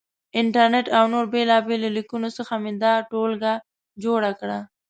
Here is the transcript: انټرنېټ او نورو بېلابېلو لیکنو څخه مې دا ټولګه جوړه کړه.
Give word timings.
انټرنېټ 0.41 0.85
او 0.97 1.03
نورو 1.13 1.31
بېلابېلو 1.33 1.89
لیکنو 1.97 2.29
څخه 2.37 2.53
مې 2.63 2.71
دا 2.83 2.93
ټولګه 3.11 3.53
جوړه 4.03 4.31
کړه. 4.39 4.59